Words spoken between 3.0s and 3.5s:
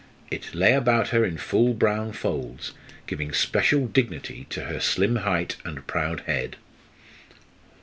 giving